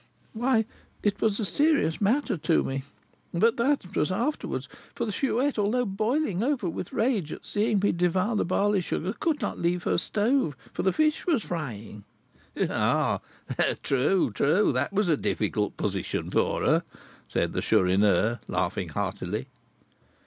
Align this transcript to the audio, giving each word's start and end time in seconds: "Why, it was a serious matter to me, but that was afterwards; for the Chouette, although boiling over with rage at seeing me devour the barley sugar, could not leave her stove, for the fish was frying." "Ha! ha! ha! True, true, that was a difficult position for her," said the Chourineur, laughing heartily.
"Why, 0.33 0.65
it 1.03 1.21
was 1.21 1.39
a 1.39 1.45
serious 1.45 2.01
matter 2.01 2.35
to 2.35 2.63
me, 2.63 2.81
but 3.35 3.57
that 3.57 3.95
was 3.95 4.09
afterwards; 4.09 4.67
for 4.95 5.05
the 5.05 5.11
Chouette, 5.11 5.59
although 5.59 5.85
boiling 5.85 6.41
over 6.41 6.67
with 6.67 6.91
rage 6.91 7.31
at 7.31 7.45
seeing 7.45 7.77
me 7.81 7.91
devour 7.91 8.35
the 8.35 8.43
barley 8.43 8.81
sugar, 8.81 9.13
could 9.13 9.41
not 9.41 9.59
leave 9.59 9.83
her 9.83 9.99
stove, 9.99 10.55
for 10.73 10.81
the 10.81 10.91
fish 10.91 11.27
was 11.27 11.43
frying." 11.43 12.03
"Ha! 12.57 12.65
ha! 12.65 13.19
ha! 13.59 13.75
True, 13.83 14.31
true, 14.31 14.71
that 14.73 14.91
was 14.91 15.07
a 15.07 15.15
difficult 15.15 15.77
position 15.77 16.31
for 16.31 16.63
her," 16.65 16.83
said 17.27 17.53
the 17.53 17.61
Chourineur, 17.61 18.39
laughing 18.47 18.89
heartily. 18.89 19.49